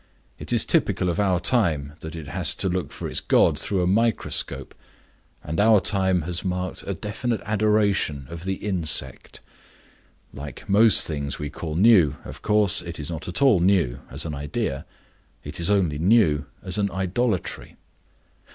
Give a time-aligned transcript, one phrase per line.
[0.39, 3.83] It is typical of our time that it has to look for its god through
[3.83, 4.73] a microscope;
[5.43, 9.41] and our time has marked a definite adoration of the insect.
[10.33, 14.25] Like most things we call new, of course, it is not at all new as
[14.25, 14.87] an idea;
[15.43, 17.75] it is only new as an idolatry.